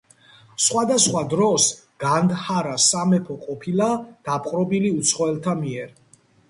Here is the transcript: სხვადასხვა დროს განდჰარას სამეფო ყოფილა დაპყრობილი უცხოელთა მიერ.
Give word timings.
სხვადასხვა 0.67 1.21
დროს 1.33 1.67
განდჰარას 2.05 2.89
სამეფო 2.95 3.39
ყოფილა 3.45 3.93
დაპყრობილი 4.31 4.95
უცხოელთა 5.01 5.59
მიერ. 5.65 5.99